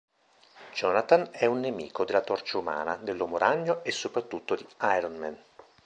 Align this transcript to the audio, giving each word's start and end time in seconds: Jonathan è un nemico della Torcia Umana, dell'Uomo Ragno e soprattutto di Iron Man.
Jonathan 0.73 1.29
è 1.31 1.45
un 1.45 1.59
nemico 1.59 2.05
della 2.05 2.21
Torcia 2.21 2.57
Umana, 2.57 2.95
dell'Uomo 2.95 3.37
Ragno 3.37 3.83
e 3.83 3.91
soprattutto 3.91 4.55
di 4.55 4.67
Iron 4.95 5.15
Man. 5.15 5.37